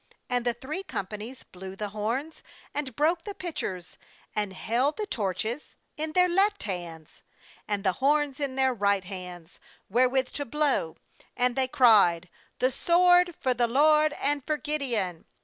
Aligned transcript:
20And 0.31 0.45
the 0.45 0.53
three 0.55 0.81
companies 0.81 1.43
blew 1.43 1.75
the 1.75 1.89
horns, 1.89 2.41
and 2.73 2.95
broke 2.95 3.23
the 3.23 3.35
pitchers, 3.35 3.97
and 4.35 4.51
held 4.51 4.97
the 4.97 5.05
torches 5.05 5.75
in 5.95 6.13
their 6.13 6.27
left 6.27 6.63
hands, 6.63 7.21
and 7.67 7.83
the 7.83 7.91
horns 8.01 8.39
in 8.39 8.55
their 8.55 8.73
right 8.73 9.03
hands 9.03 9.59
wherewith 9.89 10.29
to 10.29 10.43
blow; 10.43 10.97
and 11.37 11.55
they 11.55 11.67
cried: 11.67 12.29
"The 12.57 12.71
sword 12.71 13.35
for 13.39 13.53
the 13.53 13.67
LOED 13.67 14.13
and 14.13 14.43
for 14.43 14.57
Gideon! 14.57 15.25